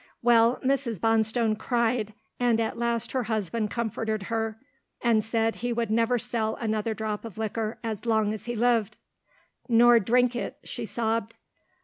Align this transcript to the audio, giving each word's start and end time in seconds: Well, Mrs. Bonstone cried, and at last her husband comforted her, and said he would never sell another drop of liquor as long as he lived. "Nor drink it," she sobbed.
Well, 0.23 0.59
Mrs. 0.65 0.99
Bonstone 0.99 1.55
cried, 1.57 2.15
and 2.39 2.59
at 2.59 2.75
last 2.75 3.11
her 3.11 3.25
husband 3.25 3.69
comforted 3.69 4.23
her, 4.33 4.57
and 4.99 5.23
said 5.23 5.57
he 5.57 5.71
would 5.71 5.91
never 5.91 6.17
sell 6.17 6.55
another 6.55 6.95
drop 6.95 7.23
of 7.23 7.37
liquor 7.37 7.77
as 7.83 8.07
long 8.07 8.33
as 8.33 8.45
he 8.45 8.55
lived. 8.55 8.97
"Nor 9.69 9.99
drink 9.99 10.35
it," 10.35 10.57
she 10.63 10.87
sobbed. 10.87 11.35